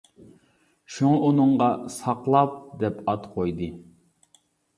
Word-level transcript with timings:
شۇڭا 0.95 1.19
ئۇنىڭغا 1.27 1.67
«ساقلاپ» 1.97 2.57
دەپ 2.81 3.05
ئات 3.13 3.29
قويدى. 3.37 3.71